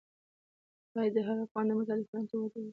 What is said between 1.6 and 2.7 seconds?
د مطالعې فرهنګ ته وده ورکړي.